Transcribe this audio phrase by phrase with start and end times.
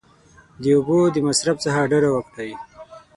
[0.61, 2.51] د اوبو د مصرف څخه ډډه وکړئ!